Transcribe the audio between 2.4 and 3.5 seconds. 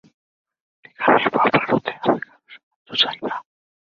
সাহায্য চাই না।